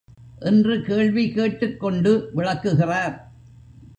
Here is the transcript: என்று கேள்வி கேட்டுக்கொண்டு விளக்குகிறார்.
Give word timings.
என்று 0.39 0.81
கேள்வி 0.81 1.31
கேட்டுக்கொண்டு 1.31 2.29
விளக்குகிறார். 2.33 3.31